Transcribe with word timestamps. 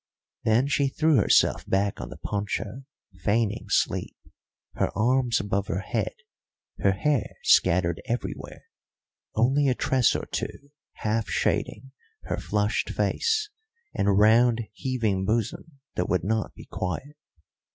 Then 0.43 0.65
she 0.67 0.87
threw 0.87 1.17
herself 1.17 1.63
back 1.69 2.01
on 2.01 2.09
the 2.09 2.17
poncho, 2.17 2.85
feigning 3.19 3.67
sleep, 3.69 4.17
her 4.73 4.89
arms 4.97 5.39
above 5.39 5.67
her 5.67 5.81
head, 5.81 6.13
her 6.79 6.93
hair 6.93 7.35
scattered 7.43 8.01
everywhere, 8.05 8.63
only 9.35 9.67
a 9.67 9.75
tress 9.75 10.15
or 10.15 10.25
two 10.25 10.71
half 10.93 11.29
shading 11.29 11.91
her 12.23 12.37
flushed 12.37 12.89
face 12.89 13.51
and 13.93 14.17
round, 14.17 14.61
heaving 14.73 15.23
bosom 15.23 15.79
that 15.93 16.09
would 16.09 16.23
not 16.23 16.55
be 16.55 16.65
quiet. 16.65 17.15